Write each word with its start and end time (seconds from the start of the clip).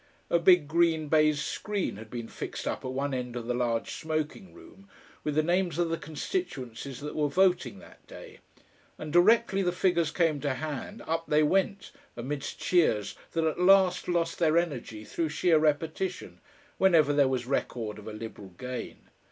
A 0.31 0.39
big 0.39 0.67
green 0.67 1.09
baize 1.09 1.39
screen 1.43 1.97
had 1.97 2.09
been 2.09 2.27
fixed 2.27 2.67
up 2.67 2.83
at 2.83 2.91
one 2.91 3.13
end 3.13 3.35
of 3.35 3.45
the 3.45 3.53
large 3.53 3.91
smoking 3.91 4.51
room 4.51 4.89
with 5.23 5.35
the 5.35 5.43
names 5.43 5.77
of 5.77 5.89
the 5.91 5.97
constituencies 5.97 7.01
that 7.01 7.13
were 7.15 7.27
voting 7.27 7.77
that 7.77 8.07
day, 8.07 8.39
and 8.97 9.13
directly 9.13 9.61
the 9.61 9.71
figures 9.71 10.09
came 10.09 10.39
to 10.39 10.55
hand, 10.55 11.03
up 11.05 11.27
they 11.27 11.43
went, 11.43 11.91
amidst 12.17 12.57
cheers 12.57 13.13
that 13.33 13.43
at 13.43 13.59
last 13.59 14.07
lost 14.07 14.39
their 14.39 14.57
energy 14.57 15.03
through 15.03 15.29
sheer 15.29 15.59
repetition, 15.59 16.41
whenever 16.79 17.13
there 17.13 17.27
was 17.27 17.45
record 17.45 17.99
of 17.99 18.07
a 18.07 18.11
Liberal 18.13 18.55
gain. 18.57 19.01